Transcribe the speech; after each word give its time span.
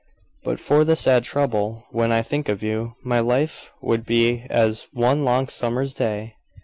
But 0.43 0.59
for 0.59 0.83
the 0.83 0.95
sad 0.95 1.23
trouble 1.25 1.85
when 1.91 2.11
I 2.11 2.23
think 2.23 2.49
of 2.49 2.63
you, 2.63 2.95
my 3.03 3.19
life 3.19 3.71
would 3.83 4.03
be 4.03 4.47
as 4.49 4.87
one 4.93 5.23
long 5.23 5.47
summer's 5.47 5.93
day. 5.93 6.33